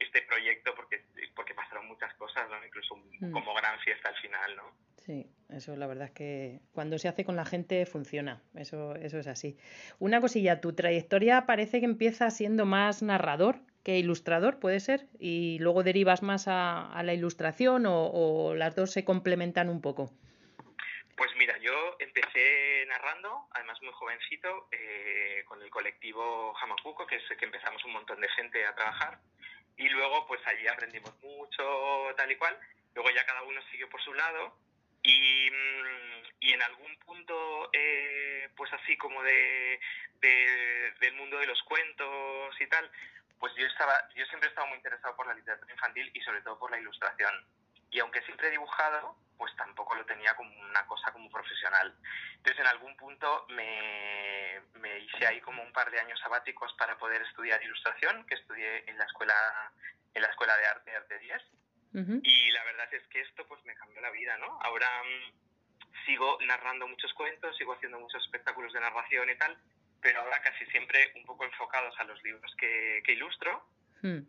este 0.00 0.22
proyecto 0.22 0.74
porque 0.74 1.04
porque 1.34 1.54
pasaron 1.54 1.86
muchas 1.86 2.12
cosas, 2.14 2.48
¿no? 2.50 2.64
incluso 2.64 2.96
mm. 2.96 3.30
como 3.30 3.54
gran 3.54 3.78
fiesta 3.80 4.08
al 4.08 4.16
final, 4.16 4.56
¿no? 4.56 4.88
Sí, 4.96 5.26
eso 5.48 5.76
la 5.76 5.86
verdad 5.86 6.08
es 6.08 6.12
que 6.12 6.60
cuando 6.72 6.98
se 6.98 7.08
hace 7.08 7.24
con 7.24 7.36
la 7.36 7.46
gente 7.46 7.86
funciona, 7.86 8.42
eso, 8.54 8.94
eso 8.96 9.18
es 9.18 9.26
así. 9.26 9.56
Una 9.98 10.20
cosilla, 10.20 10.60
tu 10.60 10.74
trayectoria 10.74 11.46
parece 11.46 11.80
que 11.80 11.86
empieza 11.86 12.30
siendo 12.30 12.66
más 12.66 13.02
narrador 13.02 13.60
que 13.84 13.98
ilustrador, 13.98 14.58
puede 14.58 14.80
ser, 14.80 15.06
y 15.18 15.58
luego 15.60 15.82
derivas 15.82 16.22
más 16.22 16.46
a, 16.46 16.92
a 16.92 17.02
la 17.02 17.14
ilustración 17.14 17.86
o, 17.86 18.10
o 18.10 18.54
las 18.54 18.76
dos 18.76 18.90
se 18.90 19.04
complementan 19.04 19.70
un 19.70 19.80
poco. 19.80 20.12
Pues 21.18 21.34
mira, 21.34 21.58
yo 21.58 21.96
empecé 21.98 22.86
narrando, 22.86 23.48
además 23.50 23.82
muy 23.82 23.92
jovencito, 23.92 24.68
eh, 24.70 25.42
con 25.48 25.60
el 25.60 25.68
colectivo 25.68 26.56
Hamakuko, 26.56 27.08
que 27.08 27.16
es 27.16 27.24
que 27.36 27.44
empezamos 27.44 27.84
un 27.84 27.94
montón 27.94 28.20
de 28.20 28.28
gente 28.28 28.64
a 28.64 28.76
trabajar, 28.76 29.18
y 29.76 29.88
luego 29.88 30.28
pues 30.28 30.40
allí 30.46 30.68
aprendimos 30.68 31.12
mucho, 31.20 32.14
tal 32.16 32.30
y 32.30 32.36
cual, 32.36 32.56
luego 32.94 33.10
ya 33.10 33.26
cada 33.26 33.42
uno 33.42 33.60
siguió 33.68 33.88
por 33.88 34.00
su 34.00 34.14
lado, 34.14 34.56
y, 35.02 35.50
mm, 35.50 36.22
y 36.38 36.52
en 36.52 36.62
algún 36.62 36.96
punto, 37.00 37.68
eh, 37.72 38.48
pues 38.56 38.72
así 38.74 38.96
como 38.96 39.20
de, 39.24 39.80
del 40.20 41.14
mundo 41.14 41.36
de 41.38 41.46
los 41.46 41.60
cuentos 41.64 42.60
y 42.60 42.66
tal, 42.68 42.88
pues 43.40 43.52
yo, 43.56 43.66
estaba, 43.66 44.08
yo 44.14 44.24
siempre 44.26 44.46
he 44.46 44.50
estado 44.50 44.68
muy 44.68 44.76
interesado 44.76 45.16
por 45.16 45.26
la 45.26 45.34
literatura 45.34 45.72
infantil 45.72 46.12
y 46.14 46.20
sobre 46.20 46.42
todo 46.42 46.60
por 46.60 46.70
la 46.70 46.78
ilustración. 46.78 47.44
Y 47.90 47.98
aunque 47.98 48.22
siempre 48.22 48.46
he 48.46 48.52
dibujado, 48.52 49.16
pues 49.38 49.54
tampoco 49.56 49.94
lo 49.94 50.04
tenía 50.04 50.34
como 50.34 50.50
una 50.60 50.84
cosa 50.86 51.12
como 51.12 51.30
profesional. 51.30 51.94
Entonces 52.36 52.60
en 52.60 52.66
algún 52.66 52.96
punto 52.96 53.46
me, 53.50 54.60
me 54.80 54.98
hice 54.98 55.26
ahí 55.26 55.40
como 55.40 55.62
un 55.62 55.72
par 55.72 55.90
de 55.90 56.00
años 56.00 56.18
sabáticos 56.20 56.72
para 56.74 56.98
poder 56.98 57.22
estudiar 57.22 57.62
ilustración, 57.62 58.26
que 58.26 58.34
estudié 58.34 58.84
en 58.90 58.98
la 58.98 59.04
escuela, 59.04 59.34
en 60.14 60.22
la 60.22 60.28
escuela 60.28 60.56
de 60.56 60.66
arte, 60.66 60.96
Arte 60.96 61.18
10. 61.20 61.42
Y 62.22 62.50
la 62.52 62.64
verdad 62.64 62.92
es 62.94 63.02
que 63.08 63.20
esto 63.20 63.46
pues 63.48 63.64
me 63.64 63.74
cambió 63.74 64.00
la 64.00 64.10
vida, 64.10 64.36
¿no? 64.38 64.58
Ahora 64.62 64.86
mm, 65.02 66.04
sigo 66.06 66.38
narrando 66.46 66.86
muchos 66.86 67.12
cuentos, 67.14 67.56
sigo 67.56 67.72
haciendo 67.72 67.98
muchos 67.98 68.22
espectáculos 68.24 68.72
de 68.72 68.80
narración 68.80 69.28
y 69.30 69.36
tal, 69.36 69.58
pero 70.00 70.20
ahora 70.20 70.40
casi 70.42 70.64
siempre 70.66 71.12
un 71.16 71.24
poco 71.24 71.44
enfocados 71.44 71.98
a 71.98 72.04
los 72.04 72.22
libros 72.22 72.54
que, 72.56 73.02
que 73.04 73.12
ilustro. 73.12 73.64
Hmm. 74.02 74.20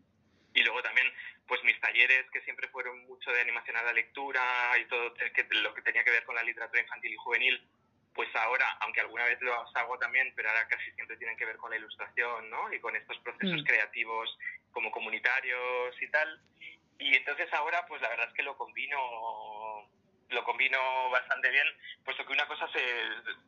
Y 0.53 0.63
luego 0.63 0.82
también 0.82 1.08
pues 1.50 1.63
mis 1.63 1.79
talleres 1.82 2.29
que 2.32 2.41
siempre 2.41 2.68
fueron 2.68 3.06
mucho 3.08 3.32
de 3.32 3.41
animación 3.41 3.75
a 3.75 3.82
la 3.82 3.91
lectura 3.91 4.41
y 4.79 4.86
todo 4.86 5.12
lo 5.63 5.74
que 5.74 5.82
tenía 5.82 6.03
que 6.03 6.12
ver 6.12 6.24
con 6.24 6.36
la 6.36 6.44
literatura 6.44 6.82
infantil 6.82 7.12
y 7.12 7.18
juvenil, 7.18 7.68
pues 8.13 8.29
ahora, 8.36 8.65
aunque 8.82 9.01
alguna 9.01 9.25
vez 9.25 9.41
lo 9.41 9.53
hago 9.56 9.98
también, 9.98 10.32
pero 10.36 10.50
ahora 10.50 10.68
casi 10.68 10.91
siempre 10.91 11.18
tienen 11.18 11.36
que 11.38 11.46
ver 11.46 11.58
con 11.58 11.72
la 11.72 11.77
ilustración, 11.77 12.50
¿no? 12.51 12.72
Y 12.72 12.79
con 12.79 12.96
estos 12.96 13.18
procesos 13.20 13.62
mm. 13.62 13.65
creativos 13.65 14.38
como 14.72 14.91
comunitarios 14.91 16.00
y 16.00 16.08
tal. 16.10 16.39
Y 17.00 17.15
entonces 17.15 17.51
ahora, 17.53 17.84
pues 17.88 18.00
la 18.01 18.10
verdad 18.10 18.27
es 18.27 18.34
que 18.36 18.44
lo 18.44 18.56
combino 18.56 19.89
lo 20.29 20.44
combino 20.44 21.10
bastante 21.10 21.50
bien, 21.50 21.65
puesto 22.06 22.24
que 22.24 22.34
una 22.34 22.48
cosa 22.48 22.68
se 22.72 22.79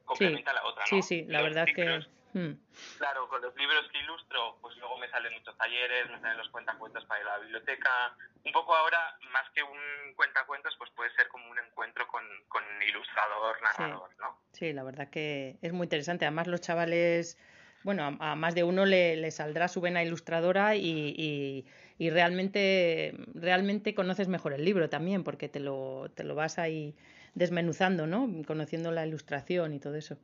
complementa 0.05 0.49
a 0.49 0.55
la 0.55 0.63
otra, 0.63 0.83
¿no? 0.89 1.01
Sí, 1.01 1.01
sí, 1.03 1.25
la 1.27 1.43
verdad 1.43 1.69
es 1.69 1.75
que 1.75 1.99
Hmm. 2.33 2.53
Claro, 2.97 3.27
con 3.27 3.41
los 3.41 3.55
libros 3.55 3.89
que 3.91 3.99
ilustro, 3.99 4.57
pues 4.61 4.77
luego 4.77 4.97
me 4.97 5.09
salen 5.09 5.33
muchos 5.33 5.57
talleres, 5.57 6.09
me 6.09 6.19
salen 6.21 6.37
los 6.37 6.49
cuentacuentos 6.49 7.03
para 7.05 7.21
ir 7.21 7.27
a 7.27 7.37
la 7.37 7.39
biblioteca. 7.39 8.15
Un 8.45 8.51
poco 8.53 8.75
ahora, 8.75 9.17
más 9.31 9.49
que 9.53 9.61
un 9.63 10.13
cuentacuentos, 10.15 10.73
pues 10.77 10.89
puede 10.91 11.13
ser 11.15 11.27
como 11.27 11.49
un 11.49 11.59
encuentro 11.59 12.07
con, 12.07 12.23
con 12.47 12.63
ilustrador, 12.87 13.61
narrador, 13.61 14.09
sí. 14.11 14.15
¿no? 14.19 14.37
Sí, 14.53 14.73
la 14.73 14.83
verdad 14.83 15.09
que 15.09 15.57
es 15.61 15.73
muy 15.73 15.85
interesante. 15.85 16.25
Además, 16.25 16.47
los 16.47 16.61
chavales, 16.61 17.37
bueno, 17.83 18.17
a, 18.19 18.35
más 18.35 18.55
de 18.55 18.63
uno 18.63 18.85
le, 18.85 19.17
le, 19.17 19.31
saldrá 19.31 19.67
su 19.67 19.81
vena 19.81 20.03
ilustradora 20.03 20.75
y, 20.75 21.13
y, 21.17 21.65
y, 21.97 22.09
realmente, 22.09 23.13
realmente 23.33 23.93
conoces 23.93 24.27
mejor 24.27 24.53
el 24.53 24.63
libro 24.63 24.89
también, 24.89 25.23
porque 25.23 25.49
te 25.49 25.59
lo, 25.59 26.09
te 26.15 26.23
lo 26.23 26.35
vas 26.35 26.59
ahí 26.59 26.95
desmenuzando, 27.33 28.07
¿no? 28.07 28.29
Conociendo 28.45 28.91
la 28.91 29.05
ilustración 29.05 29.73
y 29.73 29.79
todo 29.79 29.95
eso. 29.95 30.17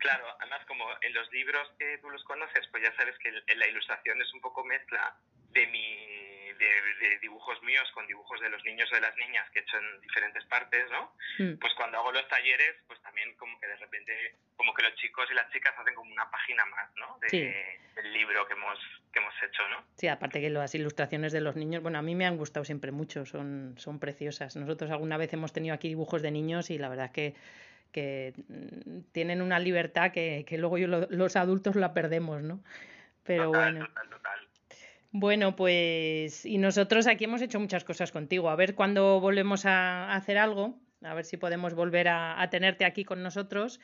Claro, 0.00 0.24
además 0.40 0.64
como 0.66 0.84
en 1.02 1.14
los 1.14 1.30
libros 1.30 1.70
que 1.78 1.98
tú 1.98 2.10
los 2.10 2.24
conoces, 2.24 2.66
pues 2.68 2.82
ya 2.82 2.94
sabes 2.96 3.16
que 3.18 3.30
la 3.54 3.68
ilustración 3.68 4.20
es 4.20 4.32
un 4.32 4.40
poco 4.40 4.64
mezcla 4.64 5.14
de 5.52 5.66
mi 5.66 6.50
de, 6.60 7.18
dibujos 7.20 7.62
míos 7.62 7.88
con 7.94 8.06
dibujos 8.06 8.40
de 8.40 8.50
los 8.50 8.62
niños 8.64 8.88
o 8.92 8.94
de 8.94 9.00
las 9.00 9.16
niñas 9.16 9.48
que 9.50 9.60
he 9.60 9.62
hecho 9.62 9.78
en 9.78 10.00
diferentes 10.00 10.44
partes, 10.46 10.84
¿no? 10.90 11.12
Hmm. 11.38 11.58
Pues 11.58 11.72
cuando 11.74 11.98
hago 11.98 12.12
los 12.12 12.26
talleres, 12.28 12.76
pues 12.86 13.00
también 13.02 13.34
como 13.36 13.58
que 13.60 13.66
de 13.66 13.76
repente, 13.76 14.34
como 14.56 14.74
que 14.74 14.82
los 14.82 14.94
chicos 14.96 15.26
y 15.30 15.34
las 15.34 15.50
chicas 15.52 15.74
hacen 15.78 15.94
como 15.94 16.12
una 16.12 16.30
página 16.30 16.64
más, 16.66 16.90
¿no? 16.96 17.18
Del 17.20 18.12
libro 18.12 18.46
que 18.46 18.54
hemos, 18.54 18.78
que 19.12 19.18
hemos 19.18 19.34
hecho, 19.42 19.68
¿no? 19.68 19.84
Sí, 19.96 20.08
aparte 20.08 20.40
que 20.40 20.50
las 20.50 20.74
ilustraciones 20.74 21.32
de 21.32 21.40
los 21.40 21.56
niños, 21.56 21.82
bueno, 21.82 21.98
a 21.98 22.02
mí 22.02 22.14
me 22.14 22.26
han 22.26 22.36
gustado 22.36 22.64
siempre 22.64 22.92
mucho, 22.92 23.26
son, 23.26 23.74
son 23.78 23.98
preciosas. 23.98 24.56
Nosotros 24.56 24.90
alguna 24.90 25.16
vez 25.16 25.32
hemos 25.32 25.52
tenido 25.52 25.74
aquí 25.74 25.88
dibujos 25.88 26.22
de 26.22 26.30
niños 26.30 26.70
y 26.70 26.78
la 26.78 26.88
verdad 26.88 27.06
es 27.06 27.12
que 27.12 27.34
que 27.92 28.34
mm, 28.48 29.00
tienen 29.12 29.42
una 29.42 29.58
libertad 29.58 30.12
que, 30.12 30.44
que 30.46 30.58
luego 30.58 30.78
yo, 30.78 30.86
los 30.86 31.36
adultos 31.36 31.76
la 31.76 31.92
perdemos, 31.92 32.42
¿no? 32.42 32.62
Pero 33.24 33.48
bueno. 33.48 33.88
Bueno, 35.12 35.56
pues 35.56 36.46
y 36.46 36.58
nosotros 36.58 37.08
aquí 37.08 37.24
hemos 37.24 37.42
hecho 37.42 37.58
muchas 37.58 37.84
cosas 37.84 38.12
contigo. 38.12 38.48
A 38.48 38.56
ver 38.56 38.74
cuándo 38.74 39.20
volvemos 39.20 39.66
a 39.66 40.14
hacer 40.14 40.38
algo, 40.38 40.78
a 41.02 41.14
ver 41.14 41.24
si 41.24 41.36
podemos 41.36 41.74
volver 41.74 42.08
a, 42.08 42.40
a, 42.40 42.48
tenerte 42.50 42.84
aquí 42.84 43.04
con 43.04 43.22
nosotros. 43.22 43.80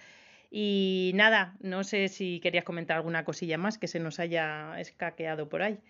Y 0.50 1.10
nada, 1.14 1.54
no 1.60 1.82
sé 1.82 2.08
si 2.08 2.38
querías 2.40 2.64
comentar 2.64 2.96
alguna 2.96 3.24
cosilla 3.24 3.58
más 3.58 3.78
que 3.78 3.88
se 3.88 3.98
nos 3.98 4.20
haya 4.20 4.78
escaqueado 4.78 5.48
por 5.48 5.62
ahí. 5.62 5.80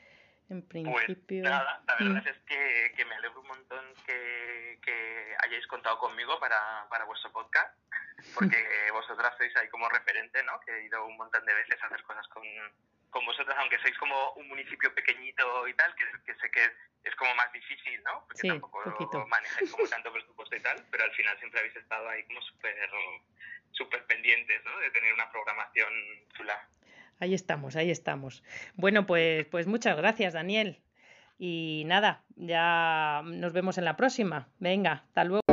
en 0.48 0.62
principio. 0.62 1.42
Pues 1.42 1.50
nada, 1.50 1.82
la 1.86 1.94
verdad 1.96 2.24
mm. 2.24 2.28
es 2.28 2.38
que, 2.46 2.92
que, 2.96 3.04
me 3.04 3.14
alegro 3.14 3.40
un 3.40 3.48
montón 3.48 3.84
que, 4.06 4.65
que 4.86 5.36
hayáis 5.44 5.66
contado 5.66 5.98
conmigo 5.98 6.38
para, 6.38 6.86
para 6.88 7.04
vuestro 7.04 7.32
podcast, 7.32 7.76
porque 8.34 8.56
vosotras 8.92 9.34
sois 9.36 9.54
ahí 9.56 9.68
como 9.68 9.88
referente, 9.88 10.42
¿no? 10.44 10.58
Que 10.60 10.72
he 10.72 10.84
ido 10.84 11.04
un 11.04 11.16
montón 11.16 11.44
de 11.44 11.54
veces 11.54 11.82
a 11.82 11.86
hacer 11.86 12.02
cosas 12.04 12.26
con, 12.28 12.44
con 13.10 13.26
vosotras, 13.26 13.56
aunque 13.58 13.78
sois 13.80 13.98
como 13.98 14.32
un 14.34 14.48
municipio 14.48 14.94
pequeñito 14.94 15.66
y 15.66 15.74
tal, 15.74 15.94
que, 15.96 16.04
que 16.24 16.34
sé 16.40 16.50
que 16.50 16.64
es 17.02 17.14
como 17.16 17.34
más 17.34 17.52
difícil, 17.52 18.00
¿no? 18.04 18.24
Porque 18.26 18.42
sí, 18.42 18.48
tampoco 18.48 18.82
poquito. 18.84 19.26
manejáis 19.26 19.70
como 19.72 19.88
tanto 19.88 20.12
presupuesto 20.14 20.56
y 20.56 20.60
tal, 20.60 20.86
pero 20.90 21.04
al 21.04 21.12
final 21.12 21.38
siempre 21.38 21.60
habéis 21.60 21.76
estado 21.76 22.08
ahí 22.08 22.24
como 22.24 22.40
súper 22.42 22.90
súper 23.72 24.06
pendientes, 24.06 24.64
¿no? 24.64 24.78
De 24.78 24.90
tener 24.90 25.12
una 25.12 25.30
programación 25.30 25.92
chula. 26.34 26.68
Ahí 27.18 27.34
estamos, 27.34 27.76
ahí 27.76 27.90
estamos. 27.90 28.42
Bueno, 28.74 29.06
pues, 29.06 29.46
pues 29.46 29.66
muchas 29.66 29.96
gracias, 29.96 30.32
Daniel. 30.34 30.80
Y 31.38 31.84
nada, 31.86 32.22
ya 32.36 33.22
nos 33.24 33.52
vemos 33.52 33.78
en 33.78 33.84
la 33.84 33.96
próxima. 33.96 34.48
Venga, 34.58 35.04
hasta 35.06 35.24
luego. 35.24 35.45